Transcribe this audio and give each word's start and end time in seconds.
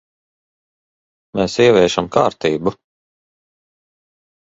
Mēs 1.41 1.59
ieviešam 1.67 2.11
kārtību. 2.19 2.77